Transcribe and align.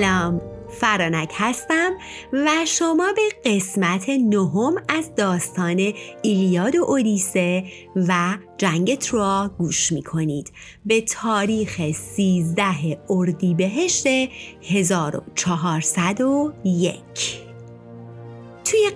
سلام. 0.00 0.40
فرانک 0.80 1.32
هستم 1.34 1.90
و 2.32 2.50
شما 2.66 3.12
به 3.16 3.22
قسمت 3.50 4.08
نهم 4.08 4.74
از 4.88 5.14
داستان 5.14 5.92
ایلیاد 6.22 6.76
و 6.76 6.84
اودیسه 6.84 7.64
و 7.96 8.38
جنگ 8.58 8.98
تروا 8.98 9.50
گوش 9.58 9.92
می 9.92 10.02
کنید 10.02 10.52
به 10.86 11.00
تاریخ 11.00 11.92
13 11.92 12.98
اردیبهشت 13.10 14.06
1401 14.62 17.49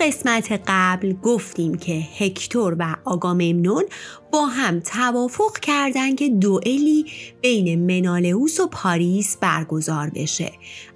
قسمت 0.01 0.61
قبل 0.67 1.13
گفتیم 1.13 1.75
که 1.75 2.03
هکتور 2.19 2.77
و 2.79 2.97
آگاممنون 3.05 3.85
با 4.33 4.47
هم 4.47 4.81
توافق 4.81 5.59
کردن 5.59 6.15
که 6.15 6.29
دوئلی 6.29 7.07
بین 7.43 7.99
منالئوس 8.01 8.61
و 8.61 8.67
پاریس 8.67 9.37
برگزار 9.37 10.11
بشه. 10.11 10.53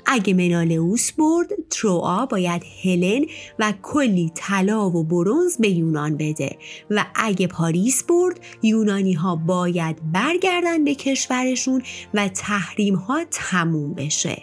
اگه 0.07 0.34
منالئوس 0.34 1.12
برد، 1.12 1.48
تروآ 1.71 2.27
باید 2.27 2.62
هلن 2.83 3.24
و 3.59 3.73
کلی 3.83 4.33
طلا 4.34 4.91
و 4.91 5.05
برونز 5.05 5.57
به 5.59 5.69
یونان 5.69 6.16
بده 6.16 6.59
و 6.91 7.07
اگه 7.15 7.46
پاریس 7.46 8.02
برد، 8.02 8.41
یونانی 8.62 9.12
ها 9.12 9.37
باید 9.37 10.12
برگردن 10.12 10.85
به 10.85 10.95
کشورشون 10.95 11.83
و 12.15 12.29
تحریم 12.29 12.95
ها 12.95 13.24
تموم 13.30 13.95
بشه. 13.95 14.43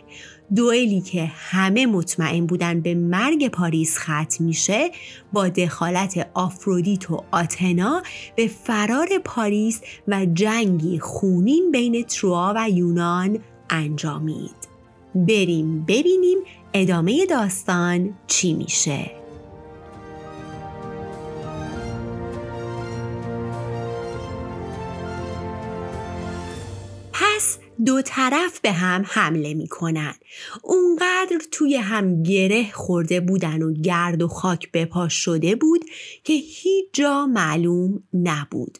دوئلی 0.55 1.01
که 1.01 1.25
همه 1.25 1.85
مطمئن 1.85 2.45
بودن 2.45 2.81
به 2.81 2.95
مرگ 2.95 3.47
پاریس 3.47 3.97
ختم 3.97 4.43
میشه 4.43 4.91
با 5.33 5.47
دخالت 5.47 6.29
آفرودیت 6.33 7.11
و 7.11 7.23
آتنا 7.31 8.03
به 8.35 8.47
فرار 8.47 9.07
پاریس 9.23 9.81
و 10.07 10.25
جنگی 10.25 10.99
خونین 10.99 11.71
بین 11.71 12.03
تروا 12.03 12.53
و 12.55 12.69
یونان 12.69 13.39
انجامید. 13.69 14.55
بریم 15.15 15.85
ببینیم 15.85 16.37
ادامه 16.73 17.25
داستان 17.25 18.13
چی 18.27 18.53
میشه. 18.53 19.24
دو 27.85 28.01
طرف 28.01 28.59
به 28.59 28.71
هم 28.71 29.03
حمله 29.07 29.53
می 29.53 29.67
کنن. 29.67 30.15
اونقدر 30.63 31.39
توی 31.51 31.75
هم 31.75 32.23
گره 32.23 32.71
خورده 32.71 33.19
بودن 33.19 33.61
و 33.61 33.73
گرد 33.73 34.21
و 34.21 34.27
خاک 34.27 34.71
بپاش 34.71 35.13
شده 35.13 35.55
بود 35.55 35.85
که 36.23 36.33
هیچ 36.33 36.85
جا 36.93 37.25
معلوم 37.25 38.03
نبود. 38.13 38.77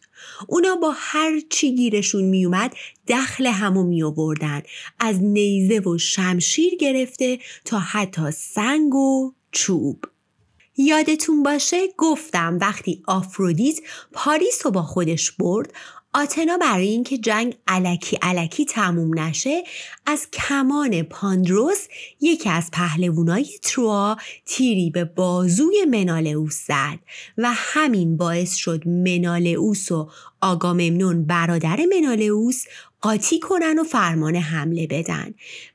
اونا 0.48 0.76
با 0.76 0.94
هر 0.96 1.40
چی 1.50 1.76
گیرشون 1.76 2.24
میومد 2.24 2.74
دخل 3.08 3.48
همو 3.48 3.84
می 3.84 4.04
آوردن 4.04 4.62
از 5.00 5.24
نیزه 5.24 5.80
و 5.80 5.98
شمشیر 5.98 6.76
گرفته 6.76 7.40
تا 7.66 7.80
حتی 7.80 8.32
سنگ 8.32 8.96
و 8.96 9.34
چوب. 9.52 10.06
یادتون 10.78 11.44
باشه 11.44 11.78
گفتم 11.98 12.58
وقتی 12.62 13.04
آفرودیت 13.08 13.80
پاریس 14.12 14.66
رو 14.66 14.72
با 14.72 14.82
خودش 14.82 15.32
برد 15.32 15.74
آتنا 16.18 16.58
برای 16.58 16.88
اینکه 16.88 17.18
جنگ 17.18 17.58
علکی 17.68 18.18
علکی 18.22 18.66
تموم 18.66 19.20
نشه 19.20 19.64
از 20.06 20.28
کمان 20.32 21.04
پاندروس 21.04 21.88
یکی 22.22 22.50
از 22.50 22.72
پهلوانای 22.72 23.48
تروا 23.62 24.18
تیری 24.46 24.90
به 24.90 25.06
بازوی 25.06 25.86
منالئوس 25.90 26.66
زد 26.68 27.00
و 27.38 27.52
همین 27.54 28.18
باعث 28.18 28.56
شد 28.56 28.88
منالئوس 28.88 29.92
و 29.92 30.10
آگاممنون 30.42 31.26
برادر 31.26 31.80
منالئوس 31.96 32.66
قاطی 33.02 33.40
کنن 33.40 33.80
و 33.80 33.84
فرمان 33.84 34.36
حمله 34.36 34.88
بدن. 34.88 35.34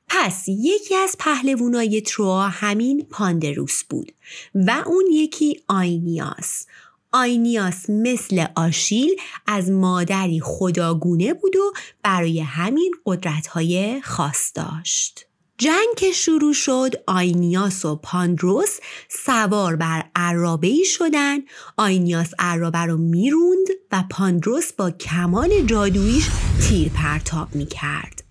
پس 0.08 0.44
یکی 0.48 0.94
از 0.94 1.16
پهلوانای 1.18 2.00
تروا 2.00 2.48
همین 2.48 3.06
پاندروس 3.10 3.84
بود 3.84 4.12
و 4.54 4.82
اون 4.86 5.04
یکی 5.12 5.60
آینیاس. 5.68 6.66
آینیاس 7.12 7.90
مثل 7.90 8.46
آشیل 8.56 9.16
از 9.46 9.70
مادری 9.70 10.40
خداگونه 10.40 11.34
بود 11.34 11.56
و 11.56 11.72
برای 12.02 12.40
همین 12.40 12.94
قدرتهای 13.06 14.00
خاص 14.00 14.52
داشت. 14.54 15.26
جنگ 15.58 15.94
که 15.96 16.12
شروع 16.12 16.52
شد 16.52 16.94
آینیاس 17.06 17.84
و 17.84 17.96
پاندروس 17.96 18.78
سوار 19.08 19.76
بر 19.76 20.04
عرابه 20.16 20.66
ای 20.66 20.84
شدن. 20.84 21.38
آینیاس 21.76 22.30
عرابه 22.38 22.78
رو 22.78 22.96
می‌روند 22.96 23.66
و 23.92 24.04
پاندروس 24.10 24.72
با 24.72 24.90
کمان 24.90 25.66
جادویش 25.66 26.28
تیر 26.68 26.88
پرتاب 26.88 27.54
می‌کرد. 27.54 28.24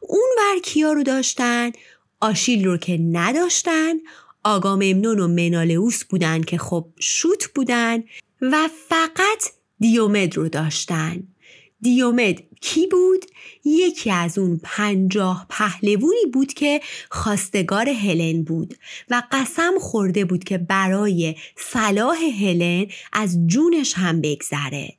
اون 0.00 0.28
ورکیا 0.38 0.92
رو 0.92 1.02
داشتن؟ 1.02 1.70
آشیل 2.20 2.64
رو 2.64 2.76
که 2.76 2.98
نداشتن. 2.98 3.92
آگاممنون 4.44 5.20
و 5.20 5.28
منالئوس 5.28 6.04
بودن 6.04 6.42
که 6.42 6.58
خب 6.58 6.86
شوت 7.00 7.48
بودن 7.54 8.02
و 8.42 8.68
فقط 8.88 9.50
دیومد 9.80 10.36
رو 10.36 10.48
داشتن 10.48 11.22
دیومد 11.80 12.42
کی 12.60 12.86
بود؟ 12.86 13.24
یکی 13.64 14.10
از 14.10 14.38
اون 14.38 14.60
پنجاه 14.62 15.46
پهلوونی 15.48 16.26
بود 16.32 16.52
که 16.52 16.80
خواستگار 17.10 17.88
هلن 17.88 18.42
بود 18.42 18.74
و 19.10 19.22
قسم 19.32 19.78
خورده 19.80 20.24
بود 20.24 20.44
که 20.44 20.58
برای 20.58 21.34
صلاح 21.56 22.18
هلن 22.40 22.86
از 23.12 23.46
جونش 23.46 23.94
هم 23.96 24.20
بگذره 24.20 24.94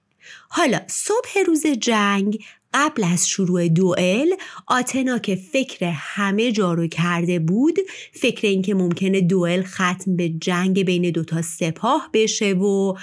حالا 0.50 0.80
صبح 0.88 1.40
روز 1.48 1.68
جنگ 1.68 2.40
قبل 2.74 3.04
از 3.04 3.30
شروع 3.30 3.68
دوئل 3.68 4.30
آتنا 4.68 5.18
که 5.18 5.36
فکر 5.36 5.86
همه 5.96 6.52
جا 6.52 6.74
رو 6.74 6.88
کرده 6.88 7.40
بود 7.40 7.80
فکر 8.12 8.48
اینکه 8.48 8.74
ممکنه 8.74 9.22
دوئل 9.22 9.64
ختم 9.64 10.16
به 10.16 10.30
جنگ 10.30 10.84
بین 10.84 11.12
دوتا 11.12 11.42
سپاه 11.42 12.10
بشه 12.14 12.54
و 12.54 12.94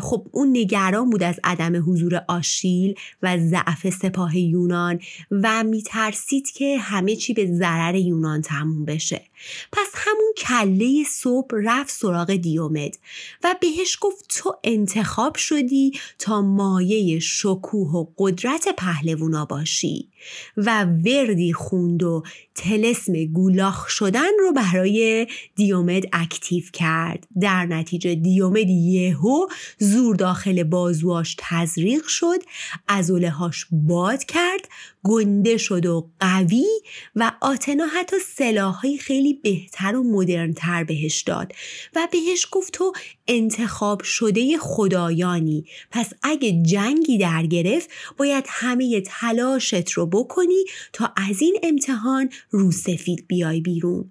خب 0.00 0.26
اون 0.32 0.50
نگران 0.56 1.10
بود 1.10 1.22
از 1.22 1.40
عدم 1.44 1.90
حضور 1.90 2.24
آشیل 2.28 2.94
و 3.22 3.38
ضعف 3.38 3.90
سپاه 3.90 4.38
یونان 4.38 4.98
و 5.30 5.64
میترسید 5.64 6.50
که 6.50 6.78
همه 6.78 7.16
چی 7.16 7.34
به 7.34 7.46
ضرر 7.46 7.94
یونان 7.94 8.42
تموم 8.42 8.84
بشه. 8.84 9.22
پس 9.72 9.88
همون 9.94 10.32
کله 10.36 11.04
صبح 11.04 11.48
رفت 11.52 11.90
سراغ 11.90 12.34
دیومد 12.34 12.98
و 13.44 13.54
بهش 13.60 13.98
گفت 14.00 14.24
تو 14.28 14.56
انتخاب 14.64 15.36
شدی 15.36 15.92
تا 16.18 16.42
مایه 16.42 17.18
شکوه 17.18 17.90
و 17.90 18.06
قدرت 18.18 18.68
پهلوونا 18.76 19.44
باشی 19.44 20.08
و 20.56 20.84
وردی 20.84 21.52
خوند 21.52 22.02
و 22.02 22.22
تلسم 22.54 23.24
گولاخ 23.24 23.88
شدن 23.88 24.30
رو 24.40 24.52
برای 24.52 25.26
دیومد 25.56 26.02
اکتیو 26.12 26.64
کرد. 26.72 27.26
در 27.40 27.66
نتیجه 27.66 28.14
دیومد 28.14 28.68
یهو 28.68 29.46
زور 29.78 30.16
داخل 30.16 30.62
بازواش 30.62 31.36
تزریق 31.38 32.06
شد 32.06 32.42
ازوله 32.88 33.30
هاش 33.30 33.66
باد 33.72 34.24
کرد 34.24 34.68
گنده 35.04 35.56
شد 35.56 35.86
و 35.86 36.10
قوی 36.20 36.66
و 37.16 37.32
آتنا 37.40 37.86
حتی 37.86 38.16
سلاحهای 38.18 38.98
خیلی 38.98 39.31
بهتر 39.32 39.96
و 39.96 40.02
مدرنتر 40.02 40.84
بهش 40.84 41.22
داد 41.22 41.52
و 41.94 42.08
بهش 42.12 42.46
گفت 42.50 42.72
تو 42.72 42.92
انتخاب 43.28 44.02
شده 44.02 44.58
خدایانی. 44.58 45.64
پس 45.90 46.12
اگه 46.22 46.62
جنگی 46.62 47.18
در 47.18 47.46
گرفت 47.46 47.90
باید 48.16 48.44
همه 48.48 49.00
تلاشت 49.00 49.90
رو 49.90 50.06
بکنی 50.06 50.64
تا 50.92 51.12
از 51.16 51.42
این 51.42 51.58
امتحان 51.62 52.30
رو 52.50 52.72
سفید 52.72 53.26
بیای 53.28 53.60
بیرون. 53.60 54.10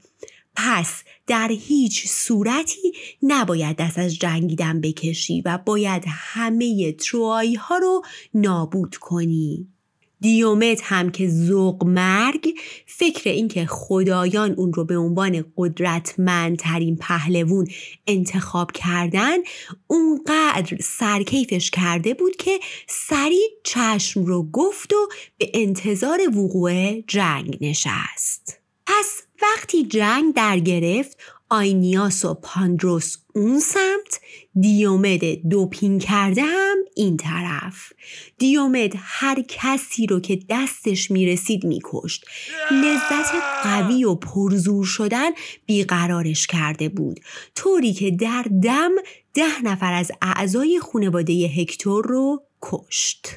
پس 0.55 1.03
در 1.27 1.51
هیچ 1.51 2.07
صورتی 2.07 2.91
نباید 3.23 3.77
دست 3.77 3.99
از 3.99 4.15
جنگیدن 4.15 4.81
بکشی 4.81 5.41
و 5.41 5.59
باید 5.65 6.03
همه 6.07 6.91
تروایی 6.91 7.55
ها 7.55 7.77
رو 7.77 8.01
نابود 8.33 8.95
کنی. 8.95 9.67
دیومت 10.21 10.81
هم 10.83 11.09
که 11.09 11.27
زوق 11.27 11.85
مرگ 11.85 12.47
فکر 12.85 13.29
اینکه 13.29 13.65
خدایان 13.65 14.51
اون 14.51 14.73
رو 14.73 14.85
به 14.85 14.97
عنوان 14.97 15.45
قدرتمندترین 15.57 16.95
پهلوون 16.95 17.67
انتخاب 18.07 18.71
کردن 18.71 19.37
اونقدر 19.87 20.77
سرکیفش 20.81 21.71
کرده 21.71 22.13
بود 22.13 22.35
که 22.35 22.59
سریع 22.87 23.49
چشم 23.63 24.25
رو 24.25 24.43
گفت 24.51 24.93
و 24.93 25.09
به 25.37 25.51
انتظار 25.53 26.19
وقوع 26.37 27.01
جنگ 27.01 27.57
نشست. 27.61 28.59
پس 28.85 29.23
وقتی 29.41 29.83
جنگ 29.83 30.33
در 30.33 30.59
گرفت 30.59 31.17
آینیاس 31.51 32.25
و 32.25 32.33
پاندروس 32.33 33.17
اون 33.35 33.59
سمت 33.59 34.19
دیومد 34.61 35.49
دوپین 35.49 35.99
کرده 35.99 36.41
هم 36.41 36.77
این 36.95 37.17
طرف. 37.17 37.93
دیومد 38.37 38.93
هر 38.97 39.43
کسی 39.47 40.07
رو 40.07 40.19
که 40.19 40.39
دستش 40.49 41.11
می‌رسید 41.11 41.63
میکشت. 41.63 42.25
لذت 42.71 43.33
قوی 43.63 44.03
و 44.03 44.15
پرزور 44.15 44.85
شدن 44.85 45.29
بیقرارش 45.65 46.47
کرده 46.47 46.89
بود. 46.89 47.19
طوری 47.55 47.93
که 47.93 48.11
در 48.11 48.45
دم 48.63 48.91
ده 49.33 49.61
نفر 49.63 49.93
از 49.93 50.11
اعضای 50.21 50.79
خانواده 50.79 51.33
هکتور 51.33 52.05
رو 52.07 52.43
کشت. 52.61 53.27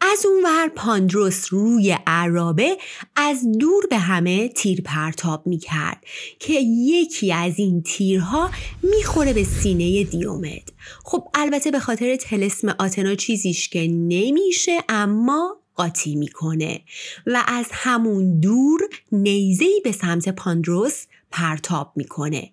از 0.00 0.26
اونور 0.26 0.68
پاندروس 0.68 1.52
روی 1.52 1.98
عرابه 2.06 2.76
از 3.16 3.52
دور 3.58 3.86
به 3.90 3.98
همه 3.98 4.48
تیر 4.48 4.80
پرتاب 4.80 5.46
می 5.46 5.58
کرد 5.58 6.04
که 6.38 6.52
یکی 6.62 7.32
از 7.32 7.58
این 7.58 7.82
تیرها 7.82 8.50
می‌خوره 8.82 9.32
به 9.32 9.44
سینه 9.44 10.04
دیومد. 10.04 10.68
خب 11.04 11.28
البته 11.34 11.70
به 11.70 11.80
خاطر 11.80 12.16
تلسم 12.16 12.68
آتنا 12.78 13.14
چیزیش 13.14 13.68
که 13.68 13.88
نمیشه 13.88 14.78
اما 14.88 15.56
قاطی 15.74 16.16
می‌کنه 16.16 16.80
و 17.26 17.44
از 17.46 17.66
همون 17.70 18.40
دور 18.40 18.80
نیزهی 19.12 19.80
به 19.84 19.92
سمت 19.92 20.28
پاندروس 20.28 21.06
پرتاب 21.30 21.92
می‌کنه. 21.96 22.50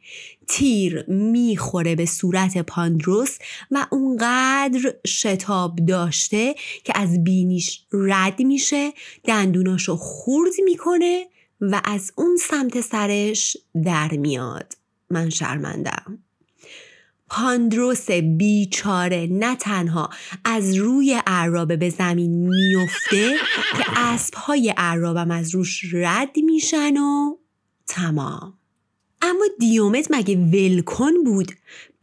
تیر 0.47 1.05
می‌خوره 1.07 1.95
به 1.95 2.05
صورت 2.05 2.57
پاندروس 2.57 3.37
و 3.71 3.87
اونقدر 3.91 4.93
شتاب 5.07 5.75
داشته 5.75 6.55
که 6.83 6.93
از 6.95 7.23
بینیش 7.23 7.85
رد 7.91 8.39
میشه 8.39 8.93
دندوناشو 9.23 9.95
خورد 9.95 10.53
می‌کنه 10.63 11.25
و 11.61 11.81
از 11.85 12.11
اون 12.15 12.37
سمت 12.37 12.81
سرش 12.81 13.57
در 13.85 14.11
میاد. 14.11 14.73
من 15.09 15.29
شرمندم 15.29 16.19
پاندروس 17.29 18.11
بیچاره 18.11 19.27
نه 19.31 19.55
تنها 19.55 20.09
از 20.45 20.75
روی 20.75 21.21
عرابه 21.27 21.77
به 21.77 21.89
زمین 21.89 22.49
میفته 22.49 23.35
که 23.77 23.83
اسبهای 23.97 24.73
عرابم 24.77 25.31
از 25.31 25.55
روش 25.55 25.85
رد 25.93 26.37
میشن 26.37 26.97
و 26.97 27.35
تمام. 27.87 28.53
اما 29.29 29.45
دیومت 29.59 30.07
مگه 30.09 30.35
ولکن 30.35 31.23
بود؟ 31.25 31.51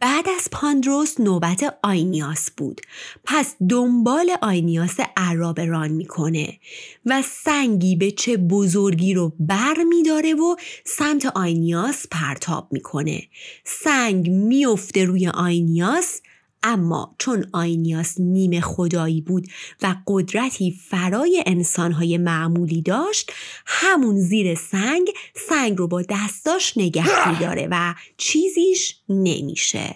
بعد 0.00 0.28
از 0.28 0.48
پاندروس 0.52 1.20
نوبت 1.20 1.78
آینیاس 1.82 2.50
بود. 2.50 2.80
پس 3.24 3.54
دنبال 3.68 4.30
آینیاس 4.42 4.96
عراب 5.16 5.60
ران 5.60 5.90
می‌کنه 5.90 6.58
و 7.06 7.22
سنگی 7.22 7.96
به 7.96 8.10
چه 8.10 8.36
بزرگی 8.36 9.14
رو 9.14 9.32
بر 9.40 9.84
میداره 9.88 10.34
و 10.34 10.56
سمت 10.84 11.26
آینیاس 11.26 12.06
پرتاب 12.10 12.68
می‌کنه. 12.72 13.22
سنگ 13.64 14.30
میفته 14.30 15.04
روی 15.04 15.28
آینیاس 15.28 16.20
اما 16.66 17.14
چون 17.18 17.46
آینیاس 17.52 18.20
نیمه 18.20 18.60
خدایی 18.60 19.20
بود 19.20 19.46
و 19.82 19.96
قدرتی 20.06 20.80
فرای 20.90 21.42
انسانهای 21.46 22.18
معمولی 22.18 22.82
داشت 22.82 23.32
همون 23.66 24.20
زیر 24.20 24.54
سنگ 24.54 25.10
سنگ 25.48 25.78
رو 25.78 25.88
با 25.88 26.02
دستاش 26.02 26.78
نگه 26.78 27.30
میداره 27.30 27.68
و 27.70 27.94
چیزیش 28.16 28.96
نمیشه. 29.08 29.94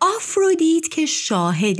آفرودیت 0.00 0.88
که 0.88 1.06
شاهد 1.06 1.76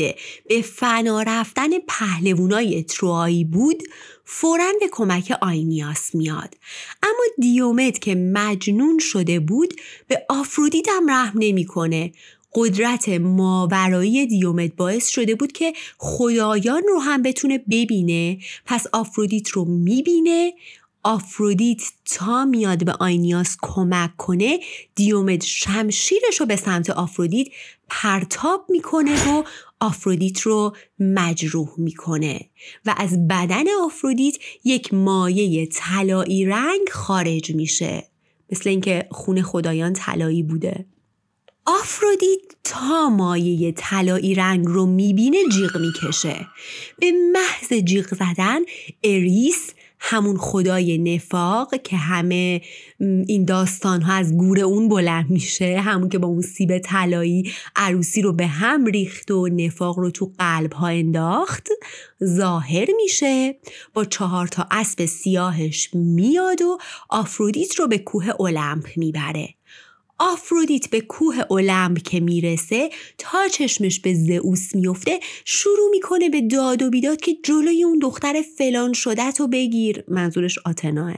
به 0.49 0.63
فنا 0.63 1.23
رفتن 1.23 1.79
پهلوانای 1.89 2.83
تروایی 2.83 3.45
بود 3.45 3.83
فورا 4.25 4.73
به 4.81 4.89
کمک 4.93 5.39
آینیاس 5.41 6.15
میاد 6.15 6.57
اما 7.03 7.23
دیومد 7.39 7.99
که 7.99 8.15
مجنون 8.15 8.99
شده 8.99 9.41
بود 9.41 9.75
به 10.09 10.27
آفرودیت 10.29 10.89
هم 10.89 11.11
رحم 11.11 11.39
نمی‌کنه. 11.39 12.13
قدرت 12.55 13.09
ماورایی 13.09 14.27
دیومد 14.27 14.77
باعث 14.77 15.09
شده 15.09 15.35
بود 15.35 15.53
که 15.53 15.73
خدایان 15.99 16.83
رو 16.89 16.99
هم 16.99 17.23
بتونه 17.23 17.59
ببینه. 17.59 18.39
پس 18.67 18.87
آفرودیت 18.93 19.49
رو 19.49 19.65
می‌بینه. 19.65 20.53
آفرودیت 21.05 21.83
تا 22.05 22.45
میاد 22.45 22.85
به 22.85 22.93
آینیاس 22.93 23.57
کمک 23.63 24.17
کنه 24.17 24.61
دیومد 24.95 25.43
شمشیرش 25.43 26.41
رو 26.41 26.47
به 26.47 26.57
سمت 26.57 26.91
آفرودیت 26.91 27.47
پرتاب 27.89 28.67
می‌کنه 28.69 29.29
و 29.29 29.45
آفرودیت 29.81 30.41
رو 30.41 30.77
مجروح 30.99 31.69
می‌کنه. 31.79 32.41
و 32.87 32.95
از 32.97 33.29
بدن 33.29 33.65
آفرودیت 33.85 34.35
یک 34.65 34.95
مایه 34.95 35.67
طلایی 35.67 36.45
رنگ 36.47 36.89
خارج 36.91 37.55
میشه. 37.55 38.05
مثل 38.53 38.71
اینکه 38.71 39.07
خون 39.11 39.43
خدایان 39.43 39.93
طلایی 39.93 40.43
بوده. 40.43 40.87
آفرودیت 41.67 42.41
تا 42.65 43.09
مایه 43.09 43.73
طلایی 43.73 44.35
رنگ 44.35 44.67
رو 44.67 44.87
می‌بینه 44.87 45.39
جیغ 45.53 45.77
می‌کشه. 45.77 46.47
به 47.01 47.13
محض 47.33 47.73
جیغ 47.85 48.07
زدن 48.07 48.61
اریس 49.05 49.71
همون 49.99 50.37
خدای 50.39 50.99
نفاق 50.99 51.75
که 51.83 51.97
همه 51.97 52.63
این 53.01 53.45
داستان 53.45 54.03
ها 54.03 54.13
از 54.13 54.37
گور 54.37 54.61
اون 54.61 54.89
بلند 54.89 55.31
میشه 55.31 55.81
همون 55.81 56.09
که 56.09 56.19
با 56.19 56.29
اون 56.29 56.43
سیب 56.43 56.79
طلایی 56.79 57.53
عروسی 57.77 58.23
رو 58.23 58.33
به 58.33 58.47
هم 58.47 58.87
ریخت 58.87 59.31
و 59.31 59.49
نفاق 59.49 59.99
رو 59.99 60.11
تو 60.11 60.33
قلب 60.39 60.73
ها 60.73 60.87
انداخت 60.87 61.69
ظاهر 62.25 62.87
میشه. 62.97 63.57
با 63.95 64.05
چهار 64.05 64.47
تا 64.47 64.67
اسب 64.71 65.07
سیاهش 65.07 65.91
میاد 65.95 66.63
و 66.63 66.79
آفرودیت 67.09 67.75
رو 67.75 67.89
به 67.89 67.99
کوه 67.99 68.41
المپ 68.41 68.89
می‌بره. 68.97 69.49
آفرودیت 70.25 70.91
به 70.91 71.01
کوه 71.01 71.35
المپ 71.51 71.99
که 71.99 72.21
می‌رسه 72.21 72.91
تا 73.19 73.49
چشمش 73.53 74.01
به 74.01 74.15
زئوس 74.15 74.75
میفته 74.75 75.21
شروع 75.45 75.91
می‌کنه 75.91 76.29
به 76.29 76.41
داد 76.41 76.83
و 76.83 76.91
بیداد 76.91 77.21
که 77.21 77.37
جلوی 77.45 77.85
اون 77.85 77.99
دختر 77.99 78.43
فلان 78.59 78.93
شده 78.93 79.33
تو 79.33 79.49
بگیر. 79.49 80.05
منظورش 80.09 80.59
آتناه. 80.65 81.15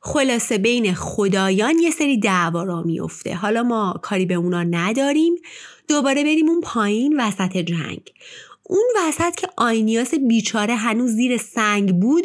خلاصه 0.00 0.58
بین 0.58 0.94
خدایان 0.94 1.78
یه 1.78 1.90
سری 1.90 2.20
دعوا 2.20 2.62
را 2.62 2.82
میفته 2.82 3.34
حالا 3.34 3.62
ما 3.62 4.00
کاری 4.02 4.26
به 4.26 4.34
اونا 4.34 4.62
نداریم. 4.62 5.34
دوباره 5.88 6.22
بریم 6.22 6.48
اون 6.48 6.60
پایین 6.60 7.20
وسط 7.20 7.56
جنگ. 7.56 8.00
اون 8.62 8.84
وسط 8.98 9.34
که 9.36 9.48
آینیاس 9.56 10.14
بیچاره 10.14 10.74
هنوز 10.74 11.10
زیر 11.10 11.36
سنگ 11.36 12.00
بود 12.00 12.24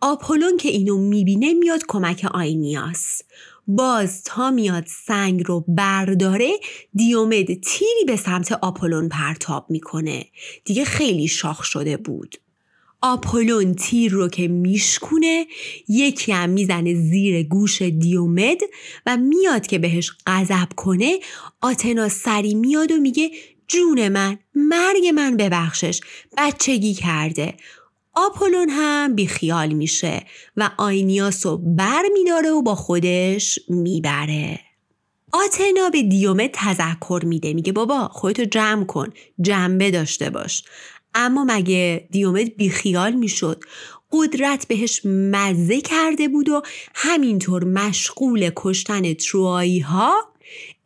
آپولون 0.00 0.56
که 0.56 0.68
اینو 0.68 0.98
می‌بینه 0.98 1.54
میاد 1.54 1.80
کمک 1.88 2.26
آینیاس. 2.34 3.22
باز 3.68 4.22
تا 4.22 4.50
میاد 4.50 4.86
سنگ 5.06 5.42
رو 5.46 5.64
برداره 5.68 6.50
دیومد 6.94 7.46
تیری 7.46 8.04
به 8.06 8.16
سمت 8.16 8.52
آپولون 8.52 9.08
پرتاب 9.08 9.66
می‌کنه. 9.70 10.26
دیگه 10.64 10.84
خیلی 10.84 11.28
شاخ 11.28 11.64
شده 11.64 11.96
بود. 11.96 12.36
آپولون 13.02 13.74
تیر 13.74 14.12
رو 14.12 14.28
که 14.28 14.48
میشکونه 14.48 15.46
یکی 15.88 16.32
هم 16.32 16.50
می‌زنه 16.50 16.94
زیر 16.94 17.42
گوش 17.42 17.82
دیومد 17.82 18.60
و 19.06 19.16
میاد 19.16 19.66
که 19.66 19.78
بهش 19.78 20.10
غضب 20.26 20.68
کنه. 20.76 21.18
آتنا 21.60 22.08
سری 22.08 22.54
میاد 22.54 22.92
و 22.92 22.96
میگه 22.96 23.30
جون 23.68 24.08
من 24.08 24.38
مرگ 24.54 25.06
من 25.14 25.36
ببخشش 25.36 26.00
بچگی 26.36 26.94
کرده. 26.94 27.54
آپولون 28.26 28.68
هم 28.68 29.14
بیخیال 29.14 29.72
میشه 29.72 30.22
و 30.56 30.70
آینیاس 30.78 31.46
رو 31.46 31.56
بر 31.56 32.02
میداره 32.12 32.50
و 32.50 32.62
با 32.62 32.74
خودش 32.74 33.58
می‌بره. 33.68 34.60
آتنا 35.32 35.90
به 35.92 36.02
دیومه 36.02 36.50
تذکر 36.52 37.22
میده. 37.24 37.54
میگه 37.54 37.72
بابا 37.72 38.08
خودتو 38.08 38.44
جمع 38.44 38.84
کن 38.84 39.08
جنبه 39.40 39.90
داشته 39.90 40.30
باش. 40.30 40.64
اما 41.14 41.44
مگه 41.44 42.08
دیومد 42.10 42.56
بیخیال 42.56 43.12
می‌شد؟ 43.12 43.64
قدرت 44.12 44.68
بهش 44.68 45.00
مزه 45.04 45.80
کرده 45.80 46.28
بود 46.28 46.48
و 46.48 46.62
همینطور 46.94 47.64
مشغول 47.64 48.50
کشتن 48.56 49.14
تروایی 49.14 49.80
ها 49.80 50.14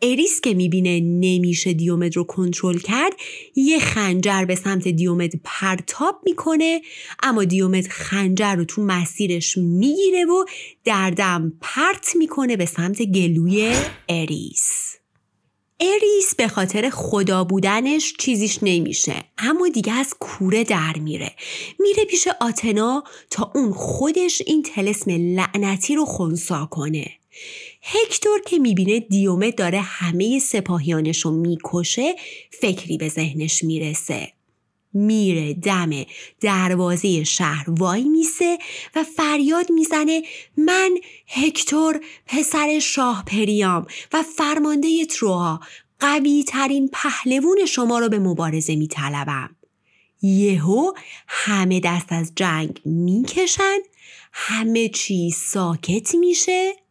اریس 0.02 0.40
که 0.40 0.54
می‌بینه 0.54 1.00
نمیشه 1.00 1.72
دیومد 1.72 2.16
رو 2.16 2.24
کنترل 2.24 2.78
کرد 2.78 3.12
یه 3.54 3.78
خنجر 3.78 4.44
به 4.44 4.54
سمت 4.54 4.88
دیومد 4.88 5.32
پرتاب 5.44 6.20
می‌کنه 6.24 6.82
اما 7.22 7.44
دیومد 7.44 7.86
خنجر 7.86 8.54
رو 8.54 8.64
تو 8.64 8.82
مسیرش 8.82 9.58
می‌گیره 9.58 10.24
و 10.24 10.44
دردم 10.84 11.52
پرت 11.60 12.16
می‌کنه 12.16 12.56
به 12.56 12.66
سمت 12.66 13.02
گلوی 13.02 13.74
اریس. 14.08 14.96
اریس 15.80 16.34
به 16.34 16.48
خاطر 16.48 16.90
خدا 16.90 17.44
بودنش 17.44 18.14
چیزیش 18.18 18.58
نمیشه 18.62 19.14
اما 19.38 19.68
دیگه 19.68 19.92
از 19.92 20.14
کوره 20.20 20.64
در 20.64 20.92
میره. 20.98 21.32
میره 21.78 22.04
پیش 22.04 22.28
آتنا 22.40 23.04
تا 23.30 23.52
اون 23.54 23.72
خودش 23.72 24.42
این 24.46 24.62
تلسم 24.62 25.10
لعنتی 25.10 25.94
رو 25.94 26.04
خونسا 26.04 26.66
کنه. 26.70 27.06
هکتور 27.82 28.40
که 28.46 28.58
می‌بینه 28.58 29.00
دیومه 29.00 29.50
داره 29.50 29.80
همه 29.80 30.38
سپاهیانش 30.38 31.20
رو 31.20 31.30
می‌کشه 31.30 32.14
فکری 32.50 32.98
به 32.98 33.08
ذهنش 33.08 33.64
می‌رسه. 33.64 34.32
میره 34.94 35.54
دم 35.54 35.90
دروازه 36.40 37.24
شهر 37.24 37.70
وای 37.70 38.04
میسه 38.04 38.58
و 38.94 39.04
فریاد 39.04 39.72
می‌زنه 39.72 40.22
من 40.56 40.90
هکتور 41.28 42.00
پسر 42.26 42.78
شاه 42.78 43.24
پریام 43.26 43.86
و 44.12 44.22
فرمانده 44.22 45.06
تروها 45.06 45.60
قوی 46.00 46.44
ترین 46.48 46.90
پهلوون 46.92 47.66
شما 47.66 47.98
رو 47.98 48.08
به 48.08 48.18
مبارزه 48.18 48.76
میطلبم. 48.76 49.56
یهو 50.22 50.92
همه 51.28 51.80
دست 51.80 52.06
از 52.12 52.32
جنگ 52.36 52.80
می‌کشن 52.84 53.78
همه 54.32 54.88
چی 54.88 55.30
ساکت 55.30 56.14
میشه. 56.14 56.81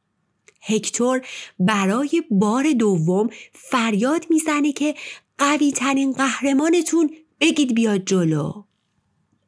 هکتور 0.62 1.22
برای 1.60 2.24
بار 2.32 2.72
دوم 2.72 3.30
فریاد 3.54 4.26
می‌زنه 4.30 4.72
که 4.74 4.96
قوی 5.38 5.72
ترین 5.72 6.12
قهرمانتون 6.12 7.10
بگید 7.40 7.76
بیاد 7.76 8.06
جلو. 8.06 8.64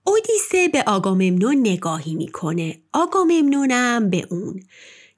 اودیسه 0.03 0.67
به 0.67 0.84
آگاممنون 0.88 1.60
نگاهی 1.60 2.15
می‌کنه. 2.15 2.79
آگاممنونم 2.93 4.10
به 4.10 4.27
اون. 4.32 4.63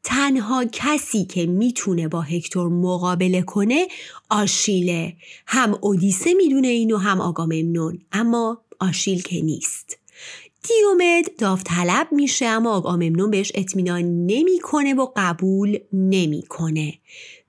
تنها 0.03 0.65
کسی 0.71 1.25
که 1.25 1.45
می‌تونه 1.45 2.07
با 2.07 2.21
هکتور 2.21 2.69
مقابله 2.69 3.41
کنه 3.41 3.87
آشیله 4.29 5.15
هم 5.47 5.77
اودیسه 5.81 6.33
می‌دونه 6.33 6.67
اینو 6.67 6.97
هم 6.97 7.21
آگاممنون. 7.21 7.99
اما 8.11 8.61
آشیل 8.79 9.21
که 9.21 9.41
نیست. 9.41 9.97
دیومد 10.67 11.35
داوطلب 11.37 12.07
میشه 12.11 12.45
اما 12.45 12.71
آگاممنون 12.71 13.31
بهش 13.31 13.51
اطمینان 13.55 14.25
نمی‌کنه 14.25 14.93
و 14.93 15.07
قبول 15.15 15.79
نمی‌کنه. 15.93 16.93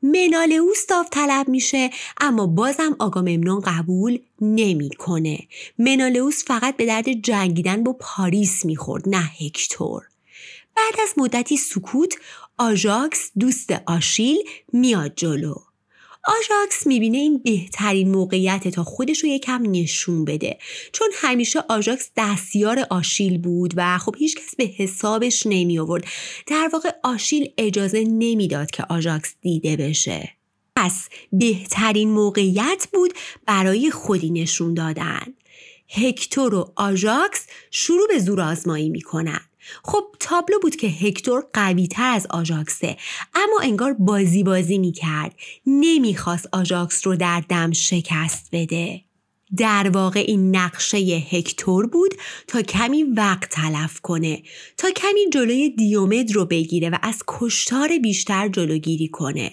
منالئوس 0.03 0.87
داوطلب 0.87 1.49
میشه 1.49 1.91
اما 2.21 2.47
بازم 2.47 2.97
آگاممنون 2.99 3.61
قبول 3.61 4.19
نمی‌کنه. 4.41 5.39
منالئوس 5.79 6.45
فقط 6.45 6.77
به 6.77 6.87
درد 6.87 7.13
جنگیدن 7.13 7.85
با 7.85 7.97
پاریس 8.01 8.65
می‌خورد 8.65 9.09
نه 9.09 9.31
هکتور. 9.41 10.03
بعد 10.77 10.95
از 11.03 11.09
مدتی 11.17 11.57
سکوت 11.57 12.15
آژاکس 12.59 13.31
دوست 13.39 13.73
آشیل 13.87 14.39
میاد 14.73 15.13
جلو. 15.17 15.55
آژاکس 16.27 16.87
می‌بینه 16.87 17.19
این 17.19 17.39
بهترین 17.39 18.11
موقعیته 18.11 18.69
تا 18.69 18.85
خودش 18.85 19.19
رو 19.19 19.29
یکم 19.29 19.63
نشون 19.71 20.25
بده. 20.25 20.59
چون 20.93 21.09
همیشه 21.15 21.61
آژاکس 21.69 22.11
دستیار 22.17 22.87
آشیل 22.91 23.39
بود 23.39 23.75
و 23.77 23.99
خب 23.99 24.17
هیچکس 24.19 24.57
به 24.57 24.65
حسابش 24.65 25.43
نمی 25.47 25.79
آورد 25.79 26.05
در 26.47 26.71
واقع 26.73 26.91
آشیل 27.05 27.53
اجازه 27.59 28.05
نمی‌داد 28.05 28.71
که 28.71 28.85
آژاکس 28.89 29.35
دیده 29.41 29.77
بشه. 29.77 30.31
پس 30.77 31.09
بهترین 31.33 32.11
موقعیت 32.11 32.89
بود 32.93 33.15
برای 33.47 33.91
خودی 33.91 34.31
نشون 34.31 34.75
دادن. 34.75 35.35
هکتور 35.89 36.55
و 36.55 36.73
آژاکس 36.77 37.47
شروع 37.71 38.09
به 38.09 38.19
زور 38.19 38.41
آزمایی 38.41 38.89
می‌کنن. 38.89 39.41
خب 39.85 40.05
تابلو 40.21 40.59
بود 40.63 40.77
که 40.77 40.87
هکتور 40.87 41.45
قوی 41.53 41.87
تر 41.87 42.13
از 42.13 42.27
آژاکسه 42.31 42.97
اما 43.35 43.61
انگار 43.63 43.93
بازی 43.93 44.43
بازی 44.43 44.79
می‌کرد. 44.79 45.35
نمی‌خواست 45.67 46.49
آژاکس 46.53 47.07
رو 47.07 47.17
در 47.17 47.43
دم 47.49 47.73
شکست 47.73 48.49
بده. 48.53 49.01
در 49.57 49.91
واقع 49.95 50.25
این 50.27 50.57
نقشه 50.57 50.97
هکتور 51.31 51.87
بود 51.87 52.15
تا 52.49 52.63
کمی 52.63 53.03
وقت 53.03 53.49
تلف 53.51 54.01
کنه 54.01 54.43
تا 54.77 54.91
کمی 54.91 55.31
جلوی 55.33 55.71
دیومد 55.71 56.33
رو 56.33 56.45
بگیره 56.45 56.91
و 56.91 56.97
از 57.03 57.23
کشتار 57.27 57.99
بیشتر 57.99 58.49
جلوگیری 58.49 59.09
کنه. 59.09 59.53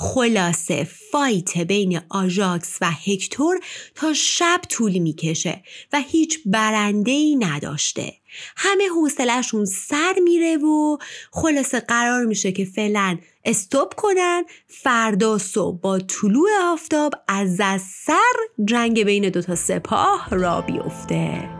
خلاصه 0.00 0.88
فایت 1.12 1.58
بین 1.58 2.00
آژاکس 2.08 2.78
و 2.80 2.90
هکتور 2.90 3.60
تا 3.94 4.12
شب 4.12 4.60
طول 4.68 4.98
می‌کشه 4.98 5.62
و 5.92 6.00
هیچ 6.00 6.40
برنده 6.46 7.10
ای 7.10 7.36
نداشته. 7.36 8.12
همه 8.56 8.88
حوصلهشون 8.88 9.64
سر 9.64 10.14
میره 10.24 10.56
و 10.56 10.96
خلاصه 11.32 11.80
قرار 11.80 12.24
میشه 12.24 12.52
که 12.52 12.64
فعلا 12.64 13.18
استوب 13.44 13.92
کنن 13.96 14.44
فردا 14.66 15.38
صبح 15.38 15.80
با 15.80 15.98
طلوع 15.98 16.48
آفتاب 16.64 17.14
از 17.28 17.60
از 17.60 17.82
سر 17.82 18.64
جنگ 18.64 19.04
بین 19.04 19.28
دوتا 19.28 19.54
سپاه 19.54 20.28
را 20.30 20.60
بیفته. 20.60 21.57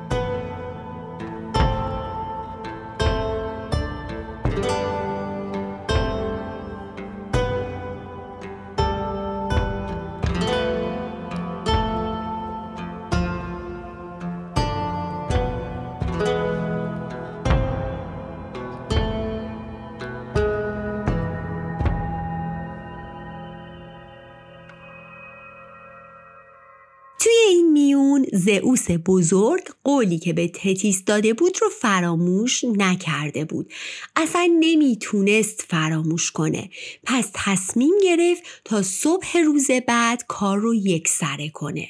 زئوس 28.38 28.86
بزرگ 29.06 29.62
قولی 29.84 30.18
که 30.18 30.32
به 30.32 30.48
تتیس 30.48 31.04
داده 31.04 31.34
بود 31.34 31.58
رو 31.62 31.68
فراموش 31.68 32.64
نکرده 32.64 33.44
بود. 33.44 33.72
اصلا 34.16 34.56
نمی‌تونست 34.60 35.64
فراموش 35.68 36.30
کنه. 36.30 36.70
پس 37.04 37.28
تصمیم 37.34 37.94
گرفت 38.02 38.42
تا 38.64 38.82
صبح 38.82 39.38
روز 39.38 39.70
بعد 39.86 40.24
کار 40.28 40.58
رو 40.58 40.74
یک 40.74 41.08
سره 41.08 41.48
کنه. 41.48 41.88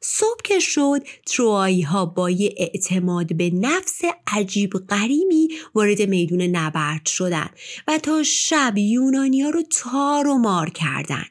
صبح 0.00 0.40
که 0.44 0.58
شد 0.58 1.02
تروایی 1.26 1.82
ها 1.82 2.06
با 2.06 2.30
یه 2.30 2.54
اعتماد 2.56 3.36
به 3.36 3.50
نفس 3.50 4.00
عجیب 4.26 4.72
غریبی 4.72 5.48
وارد 5.74 6.02
میدون 6.02 6.42
نبرد 6.42 7.06
شدن 7.06 7.50
و 7.88 7.98
تا 7.98 8.22
شب 8.22 8.72
یونانیا 8.76 9.50
رو 9.50 9.62
تار 9.62 10.26
و 10.26 10.38
مار 10.38 10.70
کردن. 10.70 11.24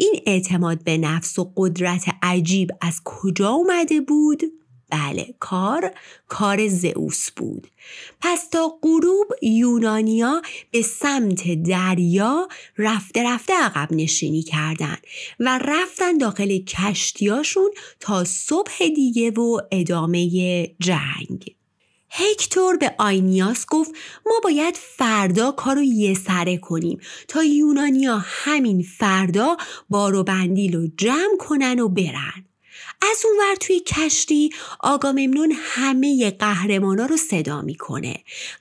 این 0.00 0.22
اعتماد 0.26 0.84
به 0.84 0.98
نفس 0.98 1.38
و 1.38 1.52
قدرت 1.56 2.04
عجیب 2.22 2.70
از 2.80 3.00
کجا 3.04 3.48
اومده 3.48 4.00
بود؟ 4.00 4.42
بله 4.90 5.34
کار 5.38 5.94
کار 6.28 6.68
زئوس 6.68 7.30
بود 7.30 7.66
پس 8.20 8.48
تا 8.48 8.78
غروب 8.82 9.26
یونانیا 9.42 10.42
به 10.70 10.82
سمت 10.82 11.62
دریا 11.62 12.48
رفته 12.78 13.22
رفته 13.22 13.52
عقب 13.52 13.88
نشینی 13.92 14.42
کردند 14.42 15.00
و 15.40 15.60
رفتن 15.64 16.18
داخل 16.18 16.58
کشتیاشون 16.58 17.70
تا 18.00 18.24
صبح 18.24 18.88
دیگه 18.96 19.30
و 19.30 19.60
ادامه 19.70 20.28
جنگ 20.80 21.54
هکتور 22.10 22.76
به 22.76 22.94
آینیاس 22.98 23.66
گفت 23.66 23.90
ما 24.26 24.40
باید 24.44 24.76
فردا 24.76 25.52
کارو 25.52 25.82
یه 25.82 26.14
سره 26.14 26.56
کنیم 26.56 27.00
تا 27.28 27.42
یونانیا 27.42 28.22
همین 28.24 28.86
فردا 28.98 29.56
بارو 29.88 30.24
بندیل 30.24 30.76
رو 30.76 30.88
جمع 30.96 31.36
کنن 31.38 31.80
و 31.80 31.88
برن. 31.88 32.44
از 33.02 33.24
اونور 33.24 33.54
توی 33.60 33.80
کشتی 33.80 34.50
آگاممنون 34.80 35.52
همه 35.56 36.30
قهرمانا 36.30 37.06
رو 37.06 37.16
صدا 37.16 37.62
می‌کنه. 37.62 38.16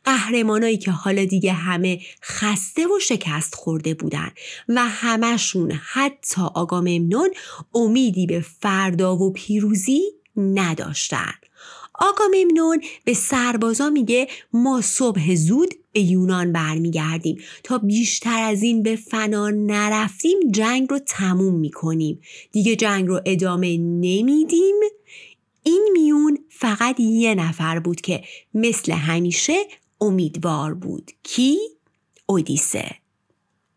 قهرمانایی 0.06 0.78
که 0.78 0.92
حالا 0.92 1.26
دیگه 1.26 1.54
همه 1.54 2.02
خسته 2.24 2.88
و 2.88 3.00
شکست 3.00 3.56
خورده 3.56 3.94
بودن 3.94 4.32
و 4.70 4.88
همشون 4.88 5.72
حتی 5.72 6.42
آگاممنون 6.42 7.30
امیدی 7.74 8.28
به 8.28 8.46
فردا 8.62 9.16
و 9.16 9.34
پیروزی 9.34 10.02
نداشتن. 10.38 11.34
آگاممنون 12.02 12.82
به 13.06 13.14
سربازا 13.14 13.90
میگه 13.90 14.28
ما 14.54 14.82
صبح 14.82 15.36
زود 15.36 15.74
به 15.92 16.00
یونان 16.00 16.54
برمیگردیم. 16.54 17.38
تا 17.64 17.78
بیشتر 17.78 18.44
از 18.44 18.64
این 18.64 18.84
به 18.84 18.96
فنا 18.96 19.50
نرفتیم 19.50 20.40
جنگ 20.52 20.88
رو 20.90 21.00
تموم 21.00 21.56
می‌کنیم. 21.56 22.22
دیگه 22.52 22.76
جنگ 22.76 23.08
رو 23.08 23.22
ادامه 23.26 23.78
نمیدیم. 23.78 24.76
این 25.64 25.90
میون 25.94 26.38
فقط 26.50 27.00
یه 27.00 27.36
نفر 27.36 27.80
بود 27.80 28.02
که 28.02 28.24
مثل 28.54 28.92
همیشه 28.92 29.54
امیدوار 30.02 30.74
بود. 30.74 31.12
کی؟ 31.24 31.58
اودیسه. 32.26 32.99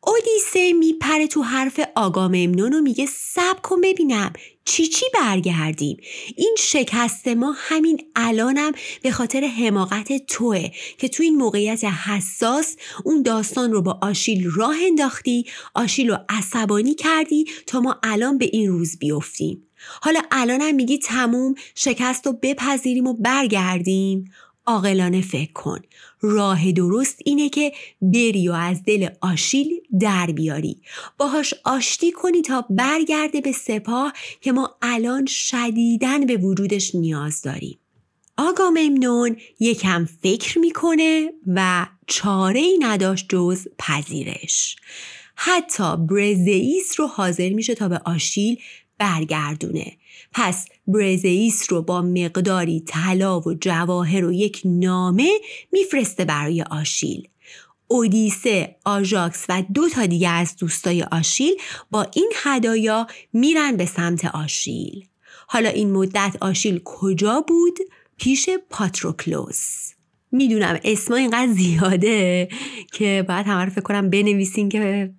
اودیسه 0.06 0.72
میپره 0.72 1.26
تو 1.26 1.42
حرف 1.42 1.80
آگاممنون 1.96 2.74
و 2.74 2.80
میگه 2.80 3.06
سب 3.06 3.62
کن 3.62 3.80
ببینم. 3.80 4.32
چی 4.64 4.86
چی 4.86 5.06
برگردیم؟ 5.14 5.96
این 6.36 6.56
شکست 6.58 7.28
ما 7.28 7.54
همین 7.56 8.02
الانم 8.16 8.72
به 9.02 9.10
خاطر 9.10 9.44
حماقت 9.44 10.26
توه 10.26 10.68
که 10.98 11.08
تو 11.08 11.22
این 11.22 11.36
موقعیت 11.36 11.84
حساس 11.84 12.76
اون 13.04 13.22
داستان 13.22 13.72
رو 13.72 13.82
با 13.82 13.98
آشیل 14.02 14.50
راه 14.50 14.76
انداختی 14.86 15.46
آشیل 15.74 16.10
رو 16.10 16.18
عصبانی 16.28 16.94
کردی 16.94 17.44
تا 17.66 17.80
ما 17.80 18.00
الان 18.02 18.38
به 18.38 18.48
این 18.52 18.68
روز 18.68 18.98
بیفتیم. 18.98 19.66
حالا 20.02 20.20
الانم 20.30 20.74
میگی 20.74 20.98
تموم 20.98 21.54
شکست 21.74 22.26
رو 22.26 22.32
بپذیریم 22.42 23.06
و 23.06 23.14
برگردیم. 23.14 24.24
عاقلانه 24.66 25.20
فکر 25.20 25.52
کن. 25.52 25.80
راه 26.20 26.72
درست 26.72 27.18
اینه 27.24 27.48
که 27.48 27.72
بری 28.02 28.48
و 28.48 28.52
از 28.52 28.82
دل 28.82 29.08
آشیل 29.20 29.80
در 30.00 30.26
بیاری. 30.26 30.76
باهاش 31.18 31.54
آشتی 31.64 32.12
کنی 32.12 32.42
تا 32.42 32.64
برگرده 32.70 33.40
به 33.40 33.52
سپاه 33.52 34.12
که 34.40 34.52
ما 34.52 34.76
الان 34.82 35.26
شدیدن 35.26 36.26
به 36.26 36.36
وجودش 36.36 36.94
نیاز 36.94 37.42
داریم. 37.42 37.78
آگاممنون 38.36 39.36
یکم 39.60 40.08
فکر 40.22 40.58
می‌کنه 40.58 41.32
و 41.46 41.86
چاره 42.06 42.60
ای 42.60 42.78
نداشت 42.78 43.26
جز 43.28 43.66
پذیرش. 43.78 44.76
حتی 45.34 45.96
برزئیس 45.96 47.00
رو 47.00 47.06
حاضر 47.06 47.48
میشه 47.48 47.74
تا 47.74 47.88
به 47.88 48.00
آشیل 48.04 48.58
برگردونه. 48.98 49.92
پس 50.32 50.66
برزئیس 50.86 51.72
رو 51.72 51.82
با 51.82 52.02
مقداری 52.02 52.82
طلا 52.86 53.40
و 53.40 53.54
جواهر 53.54 54.24
و 54.24 54.32
یک 54.32 54.62
نامه 54.64 55.30
میفرسته 55.72 56.24
برای 56.24 56.62
آشیل. 56.62 57.28
اودیسه، 57.88 58.76
آژاکس 58.84 59.46
و 59.48 59.62
دو 59.74 59.88
تا 59.88 60.06
دیگه 60.06 60.28
از 60.28 60.56
دوستای 60.56 61.02
آشیل 61.02 61.54
با 61.90 62.06
این 62.14 62.32
هدایا 62.42 63.06
میرن 63.32 63.76
به 63.76 63.86
سمت 63.86 64.24
آشیل. 64.24 65.06
حالا 65.46 65.68
این 65.68 65.92
مدت 65.92 66.36
آشیل 66.40 66.80
کجا 66.84 67.44
بود؟ 67.48 67.78
پیش 68.16 68.48
پاتروکلوس. 68.70 69.92
می‌دونم 70.32 70.80
اسما 70.84 71.16
اینقدر 71.16 71.52
زیاده 71.52 72.48
که 72.92 73.24
باید 73.28 73.46
همه 73.46 73.64
رو 73.64 73.70
فکر 73.70 73.80
کنم 73.80 74.10
بنویسین 74.10 74.68
که 74.68 75.14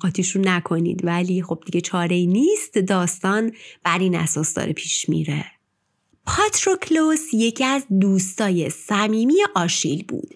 قاطیش 0.00 0.36
رو 0.36 0.42
نکنید. 0.44 1.04
ولی 1.04 1.42
خب 1.42 1.62
دیگه 1.66 1.80
چاره 1.80 2.16
نیست. 2.16 2.78
داستان 2.78 3.52
بر 3.82 3.98
این 3.98 4.16
اساس 4.16 4.54
داره 4.54 4.72
پیش 4.72 5.08
میره. 5.08 5.44
پاتروکلوس 6.26 7.34
یکی 7.34 7.64
از 7.64 7.86
دوستای 8.00 8.70
صمیمی 8.70 9.36
آشیل 9.54 10.04
بود. 10.04 10.34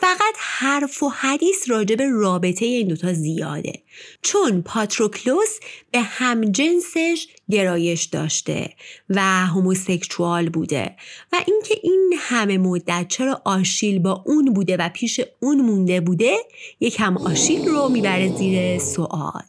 فقط 0.00 0.34
حرف 0.38 1.02
و 1.02 1.08
حدیث 1.08 1.70
راجع 1.70 1.96
به 1.96 2.06
رابطه 2.10 2.64
این 2.64 2.88
دوتا 2.88 3.12
زیاده. 3.12 3.82
چون 4.22 4.62
پاتروکلوس 4.62 5.58
به 5.90 6.00
همجنسش 6.00 7.26
گرایش 7.50 8.04
داشته 8.04 8.70
و 9.08 9.20
homosexual 9.22 10.48
بوده 10.48 10.96
و 11.32 11.36
اینکه 11.46 11.74
این 11.82 12.14
همه 12.18 12.58
مدت 12.58 13.06
چرا 13.08 13.42
آشیل 13.44 13.98
با 13.98 14.22
اون 14.26 14.44
بوده 14.44 14.76
و 14.76 14.88
پیش 14.88 15.20
اون 15.40 15.60
مونده 15.60 16.00
بوده 16.00 16.36
یکم 16.80 17.16
آشیل 17.16 17.68
رو 17.68 17.88
می‌بره 17.88 18.36
زیر 18.36 18.78
سوال. 18.78 19.42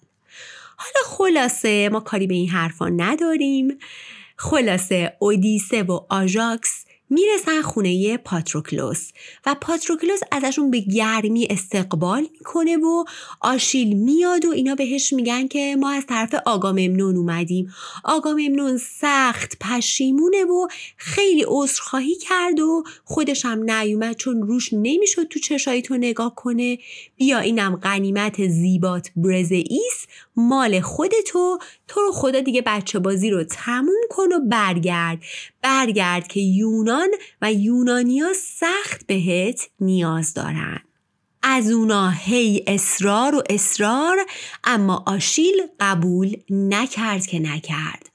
حالا 0.78 1.06
خلاصه 1.06 1.90
ما 1.90 2.00
کاری 2.00 2.28
به 2.28 2.34
این 2.34 2.50
حرفا 2.50 2.90
نداریم. 2.90 3.78
خلاصه 4.36 5.14
اودیسه 5.20 5.84
و 5.84 6.00
آژاکس 6.10 6.86
می‌رسن 7.10 7.62
خونه 7.62 8.18
پاتروکلوس 8.18 9.12
و 9.46 9.56
پاتروکلوس 9.62 10.20
ازشون 10.32 10.72
به 10.72 10.80
گرمی 10.80 11.48
استقبال 11.50 12.28
می‌کنه 12.32 12.78
و 12.78 13.04
آشیل 13.42 13.98
میاد 13.98 14.46
و 14.46 14.50
اینا 14.50 14.76
بهش 14.76 15.14
میگن 15.14 15.48
که 15.48 15.76
ما 15.80 15.92
از 15.92 16.06
طرف 16.06 16.36
آگاممنون 16.46 17.18
اومدیم. 17.18 17.74
آگاممنون 18.04 18.78
سخت 18.78 19.58
پشیمونه 19.62 20.44
و 20.44 20.68
خیلی 20.98 21.46
عذرخواهی 21.48 22.16
کرد 22.16 22.60
و 22.60 22.84
خودش 23.04 23.46
هم 23.46 23.72
نیومد 23.72 24.16
چون 24.16 24.42
روش 24.42 24.70
نمی‌شد 24.74 25.28
تو 25.28 25.40
چشایی 25.40 25.82
تو 25.82 25.98
نگاه 25.98 26.36
کنه. 26.36 26.78
بیا 27.16 27.40
اینم 27.40 27.76
غنیمت 27.76 28.48
زیبات 28.48 29.12
برزئیس 29.16 30.08
مال 30.40 30.82
خودتو 30.82 31.60
تو 31.88 32.02
رو 32.02 32.12
خدا 32.12 32.40
دیگه 32.40 32.62
بچه 32.62 33.00
بازی 33.00 33.30
رو 33.30 33.44
تموم 33.44 34.02
کن 34.10 34.34
و 34.34 34.40
برگرد. 34.40 35.20
برگرد 35.62 36.28
که 36.28 36.40
یونان 36.40 37.10
و 37.42 37.54
یونانیا 37.54 38.28
سخت 38.34 39.08
بهت 39.08 39.70
نیاز 39.80 40.34
دارن. 40.34 40.80
از 41.44 41.72
اونا 41.72 42.10
هی 42.10 42.64
اصرار 42.68 43.36
و 43.36 43.44
اصرار 43.50 44.18
اما 44.64 45.04
آشیل 45.08 45.62
قبول 45.80 46.38
نکرد 46.50 47.26
که 47.26 47.40
نکرد. 47.40 48.10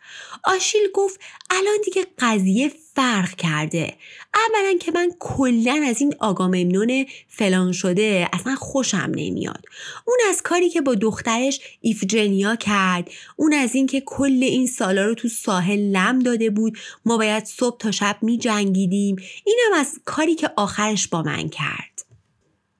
آشیل 0.44 0.82
گفت 0.94 1.20
الان 1.50 1.76
دیگه 1.84 2.06
قضیه 2.18 2.72
فرق 2.94 3.34
کرده. 3.34 3.94
اولا 4.34 4.78
که 4.78 4.92
من 4.92 5.10
کلا 5.18 5.84
از 5.86 6.00
این 6.00 6.14
آگاممنون 6.18 7.06
فلان 7.28 7.72
شده 7.72 8.28
اصلا 8.32 8.54
خوشم 8.54 9.12
نمیاد. 9.14 9.64
اون 10.04 10.18
از 10.28 10.42
کاری 10.42 10.70
که 10.70 10.80
با 10.80 10.94
دخترش 10.94 11.60
ایفجنیا 11.80 12.56
کرد. 12.56 13.10
اون 13.36 13.52
از 13.52 13.74
این 13.74 13.86
که 13.86 14.02
کل 14.06 14.38
این 14.42 14.66
سالا 14.66 15.04
رو 15.04 15.14
تو 15.14 15.28
ساحل 15.28 15.78
لم 15.78 16.18
داده 16.18 16.50
بود. 16.50 16.78
ما 17.04 17.16
باید 17.16 17.44
صبح 17.44 17.78
تا 17.78 17.90
شب 17.90 18.16
می 18.22 18.38
جنگیدیم 18.38 19.16
اینم 19.44 19.80
از 19.80 20.00
کاری 20.04 20.34
که 20.34 20.50
آخرش 20.56 21.08
با 21.08 21.22
من 21.22 21.48
کرد. 21.48 22.04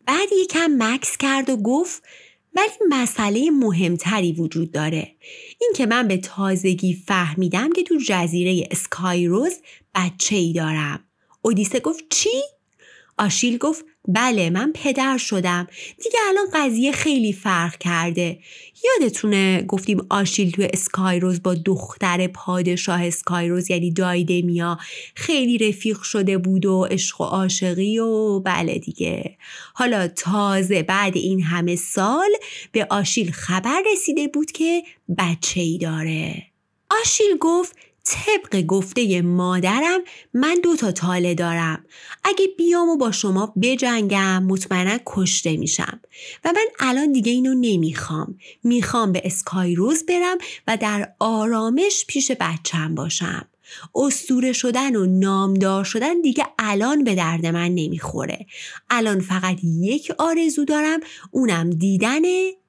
بعد 0.06 0.28
یکم 0.33 0.71
مکس 0.78 1.16
کرد 1.16 1.50
و 1.50 1.56
گفت 1.56 2.02
ولی 2.54 2.68
مسئله 2.88 3.50
مهمتری 3.50 4.32
وجود 4.32 4.73
داره 4.73 5.14
این 5.61 5.73
که 5.76 5.87
من 5.87 6.08
به 6.08 6.16
تازگی 6.16 6.94
فهمیدم 6.94 7.73
که 7.73 7.82
تو 7.82 7.99
جزیره 8.06 8.68
اسکایروز 8.70 9.52
بچه 9.94 10.37
ای 10.37 10.52
دارم 10.52 11.05
اودیسه 11.42 11.81
گفت 11.81 12.05
چی؟ 12.11 12.42
آشیل 13.18 13.59
گفت 13.59 13.85
بله 14.09 14.51
من 14.51 14.73
پدر 14.75 15.19
شدم. 15.19 15.67
دیگه 16.05 16.19
الان 16.29 16.47
قضیه 16.55 16.93
خیلی 16.93 17.33
فرق 17.33 17.79
کرده. 17.79 18.38
یادتونه 18.85 19.62
گفتیم 19.62 20.07
آشیل 20.11 20.51
توی 20.51 20.69
اسکایروز 20.73 21.43
با 21.43 21.55
دختر 21.55 22.27
پادشاه 22.27 23.05
اسکایروز 23.05 23.71
یعنی 23.71 23.90
دایدمیا 23.93 24.79
خیلی 25.14 25.69
رفیق 25.69 26.03
شده 26.03 26.38
بود 26.38 26.67
و 26.67 26.85
عشق 26.90 27.21
و 27.21 27.25
عاشقی 27.25 27.99
و 27.99 28.40
بله 28.40 28.79
دیگه. 28.79 29.37
حالا 29.75 30.09
تازه 30.09 30.83
بعد 30.83 31.17
این 31.17 31.43
همه 31.43 31.77
سال 31.77 32.31
به 32.73 32.87
آشیل 32.90 33.31
خبر 33.31 33.83
رسیده 33.93 34.29
بود 34.29 34.53
که 34.53 34.83
بچه 35.19 35.61
ای 35.61 35.79
داره. 35.79 36.43
آشیل 37.01 37.37
گفت 37.40 37.77
طبق 38.05 38.62
گفته 38.62 39.23
مادرم 39.23 40.01
من 40.35 40.57
دو 40.62 40.77
تا 40.77 40.93
تاله 40.93 41.35
دارم. 41.35 41.85
اگه 42.25 42.47
بیام 42.59 42.88
و 42.88 42.97
با 42.97 43.12
شما 43.12 43.53
بجنگم 43.62 44.43
مطمئنا 44.43 44.99
کشته 45.07 45.57
میشم. 45.57 46.01
و 46.45 46.53
من 46.57 46.88
الان 46.88 47.12
دیگه 47.12 47.33
اینو 47.33 47.55
نمی‌خوام. 47.55 48.38
می‌خوام 48.64 49.12
به 49.12 49.23
اسکایروز 49.25 50.07
برم 50.07 50.38
و 50.67 50.77
در 50.77 51.12
آرامش 51.19 52.05
پیش 52.09 52.31
بچم 52.40 52.95
باشم. 52.95 53.49
استوره 53.95 54.53
شدن 54.53 54.97
و 54.97 55.07
نامدار 55.07 55.85
شدن 55.85 56.21
دیگه 56.21 56.47
الان 56.59 57.05
به 57.05 57.14
درد 57.14 57.47
من 57.47 57.69
نمی‌خوره. 57.75 58.47
الان 58.90 59.21
فقط 59.21 59.59
یک 59.64 60.12
آرزو 60.19 60.64
دارم 60.64 61.01
اونم 61.31 61.71
دیدن 61.71 62.23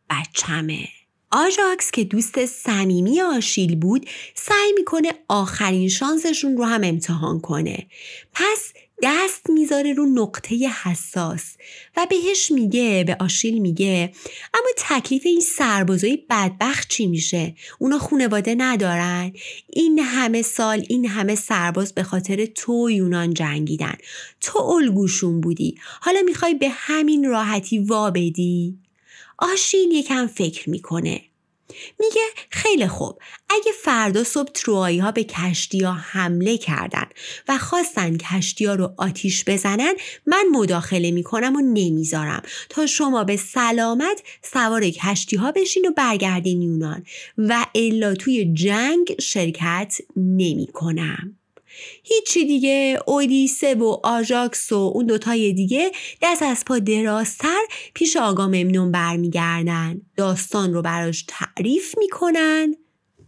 بچمه. 0.09 0.87
آژاکس 1.31 1.91
که 1.91 2.03
دوست 2.03 2.45
صمیمی 2.45 3.21
آشیل 3.21 3.75
بود 3.75 4.05
سعی 4.35 4.73
می‌کنه 4.77 5.13
آخرین 5.27 5.89
شانسشون 5.89 6.57
رو 6.57 6.63
هم 6.63 6.83
امتحان 6.83 7.39
کنه. 7.39 7.87
پس 8.33 8.73
دست 9.03 9.49
می‌ذاره 9.49 9.93
رو 9.93 10.05
نقطه 10.05 10.55
حساس 10.55 11.57
و 11.97 12.07
بهش 12.09 12.51
میگه 12.51 13.03
به 13.07 13.17
آشیل 13.19 13.59
میگه 13.59 14.11
اما 14.53 14.67
تکلیف 14.77 15.21
این 15.25 15.39
سربازای 15.41 16.23
بدبخت 16.29 16.89
چی 16.89 17.07
میشه؟ 17.07 17.55
اونا 17.79 17.99
خونواده 17.99 18.55
ندارن. 18.57 19.33
این 19.69 19.99
همه 19.99 20.41
سال 20.41 20.85
این 20.89 21.05
همه 21.05 21.35
سرباز 21.35 21.93
به 21.93 22.03
خاطر 22.03 22.45
تو 22.45 22.89
یونان 22.89 23.33
جنگیدن. 23.33 23.95
تو 24.41 24.59
الگوشون 24.59 25.41
بودی. 25.41 25.75
حالا 26.01 26.21
می‌خوای 26.25 26.53
به 26.53 26.69
همین 26.71 27.25
راحتی 27.29 27.79
وا 27.79 28.11
بدی؟ 28.11 28.84
آشیل 29.37 29.91
یکم 29.91 30.27
فکر 30.27 30.69
می‌کنه. 30.69 31.21
میگه 31.99 32.21
خیلی 32.49 32.87
خوب. 32.87 33.21
اگه 33.49 33.71
فردا 33.83 34.23
صبح 34.23 34.51
تروایی 34.51 34.99
ها 34.99 35.11
به 35.11 35.23
کشتی 35.23 35.83
ها 35.83 35.93
حمله 35.93 36.57
کردن 36.57 37.05
و 37.47 37.57
خواستن 37.57 38.17
کشتی 38.17 38.65
ها 38.65 38.75
رو 38.75 38.93
آتیش 38.97 39.43
بزنن 39.47 39.93
من 40.25 40.45
مداخله 40.51 41.11
می‌کنم 41.11 41.55
و 41.55 41.61
نمی‌ذارم. 41.61 42.41
تا 42.69 42.85
شما 42.85 43.23
به 43.23 43.35
سلامت 43.35 44.23
سوار 44.53 44.89
کشتی 44.89 45.35
ها 45.35 45.51
بشین 45.51 45.85
و 45.85 45.91
برگردین 45.91 46.61
یونان. 46.61 47.05
و 47.37 47.65
الا 47.75 48.13
توی 48.13 48.53
جنگ 48.53 49.15
شرکت 49.21 49.97
نمی‌کنم. 50.15 51.37
هیچی 52.03 52.45
دیگه 52.45 52.99
اودیسه 53.07 53.75
و 53.75 53.97
آژاکس 54.03 54.71
و 54.71 54.75
اون 54.75 55.05
دوتای 55.05 55.53
دیگه 55.53 55.91
دست 56.21 56.43
از 56.43 56.65
پا 56.65 56.79
درازتر 56.79 57.61
پیش 57.93 58.17
آقا 58.17 58.47
ممنون 58.47 58.91
برمیگردن. 58.91 60.01
داستان 60.17 60.73
رو 60.73 60.81
براش 60.81 61.25
تعریف 61.27 61.97
می‌کنن. 61.97 62.75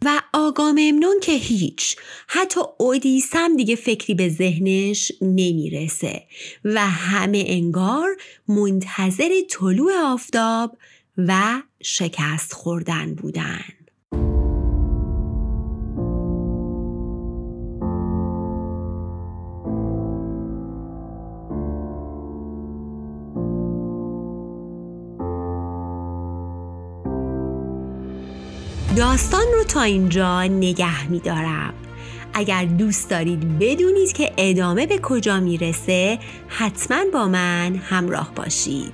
و 0.06 0.22
آقا 0.34 0.72
ممنون 0.72 1.20
که 1.22 1.32
هیچ 1.32 1.96
حتی 2.28 2.60
اودیسم 2.78 3.56
دیگه 3.56 3.76
فکری 3.76 4.14
به 4.14 4.30
ذهنش 4.30 5.12
نمی‌رسه. 5.22 6.24
و 6.64 6.88
همه 6.88 7.44
انگار 7.48 8.10
منتظر 8.48 9.30
طلوع 9.50 9.92
آفتاب 10.06 10.78
و 11.18 11.62
شکست 11.82 12.54
خوردن 12.54 13.16
بودن. 13.16 13.64
داستان 28.98 29.46
رو 29.58 29.64
تا 29.64 29.82
اینجا 29.82 30.44
نگه 30.44 31.08
میدارم. 31.10 31.74
اگر 32.34 32.66
دوست 32.66 33.10
دارید 33.10 33.60
بدونید 33.60 34.14
که 34.14 34.34
ادامه 34.38 34.86
به 34.86 35.00
کجا 35.04 35.40
می‌رسه 35.40 36.20
حتما 36.48 36.98
با 37.14 37.28
من 37.28 37.76
همراه 37.76 38.32
باشید. 38.36 38.94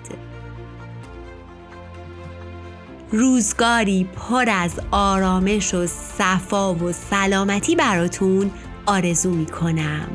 روزگاری 3.12 4.04
پر 4.04 4.46
از 4.50 4.80
آرامش 4.92 5.74
و 5.74 5.88
صفا 5.88 6.74
و 6.74 6.92
سلامتی 6.92 7.76
براتون 7.76 8.52
آرزو 8.86 9.32
می‌کنم. 9.32 10.08